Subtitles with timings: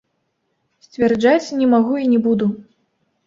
[0.85, 2.47] Сцвярджаць не магу і не буду.